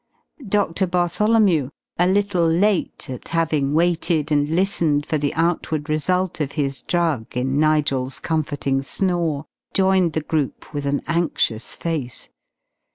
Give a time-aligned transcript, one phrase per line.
[0.49, 1.69] Doctor Bartholomew
[1.99, 7.27] a little late at having waited and listened for the outward result of his drug
[7.37, 9.45] in Nigel's comforting snore
[9.75, 12.29] joined the group with an anxious face.